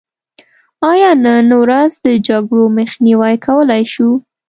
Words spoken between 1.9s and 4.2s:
د جګړو مخنیوی کولی شو؟